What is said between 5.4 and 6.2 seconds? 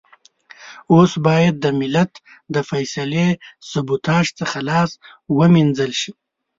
مينځل شي.